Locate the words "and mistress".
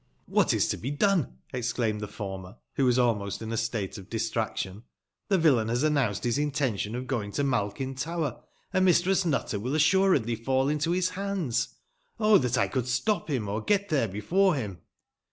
8.73-9.25